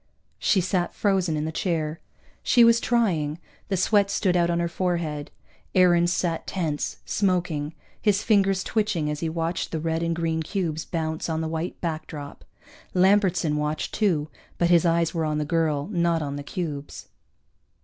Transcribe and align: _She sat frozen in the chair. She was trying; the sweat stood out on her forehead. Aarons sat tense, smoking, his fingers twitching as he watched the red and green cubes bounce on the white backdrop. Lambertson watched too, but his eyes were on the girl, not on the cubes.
_She 0.39 0.61
sat 0.61 0.95
frozen 0.95 1.37
in 1.37 1.45
the 1.45 1.51
chair. 1.51 1.99
She 2.41 2.63
was 2.63 2.79
trying; 2.79 3.37
the 3.67 3.77
sweat 3.77 4.09
stood 4.09 4.35
out 4.35 4.49
on 4.49 4.59
her 4.59 4.67
forehead. 4.67 5.29
Aarons 5.75 6.11
sat 6.11 6.47
tense, 6.47 6.97
smoking, 7.05 7.75
his 8.01 8.23
fingers 8.23 8.63
twitching 8.63 9.11
as 9.11 9.19
he 9.19 9.29
watched 9.29 9.69
the 9.71 9.79
red 9.79 10.01
and 10.01 10.15
green 10.15 10.41
cubes 10.41 10.85
bounce 10.85 11.29
on 11.29 11.41
the 11.41 11.47
white 11.47 11.79
backdrop. 11.81 12.43
Lambertson 12.95 13.57
watched 13.57 13.93
too, 13.93 14.27
but 14.57 14.71
his 14.71 14.87
eyes 14.87 15.13
were 15.13 15.23
on 15.23 15.37
the 15.37 15.45
girl, 15.45 15.87
not 15.91 16.23
on 16.23 16.35
the 16.35 16.41
cubes. 16.41 17.07